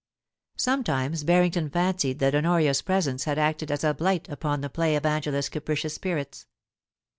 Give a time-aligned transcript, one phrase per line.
[0.57, 5.05] Sometimes Barrington fancied that Honoria's presence had acted as a blight up>on the play of
[5.05, 6.47] Angela's capricious spirits.